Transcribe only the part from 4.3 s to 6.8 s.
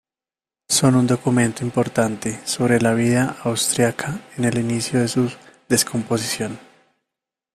en el inicio de su descomposición.